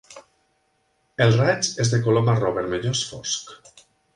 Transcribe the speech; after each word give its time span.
El 1.27 1.35
raig 1.35 1.69
és 1.85 1.93
de 1.93 2.01
color 2.07 2.27
marró 2.31 2.53
vermellós 2.59 3.07
fosc. 3.13 3.57